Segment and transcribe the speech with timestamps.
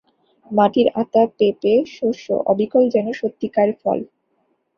[0.51, 3.99] মাটির আতা, পেঁপে, শস্য-অবিকল যেন সত্যিকার ফল।